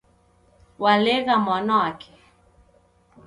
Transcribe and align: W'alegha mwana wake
W'alegha 0.81 1.35
mwana 1.43 1.73
wake 1.81 2.11